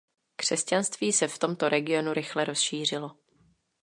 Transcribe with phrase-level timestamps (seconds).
[0.35, 3.11] Křesťanství se v tomto regionu rychle rozšířilo.